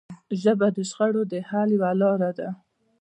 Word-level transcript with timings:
ژبه 0.41 0.67
د 0.75 0.77
شخړو 0.89 1.21
د 1.31 1.33
حل 1.49 1.69
یوه 1.77 1.91
لاره 2.01 2.31
ده 2.37 2.49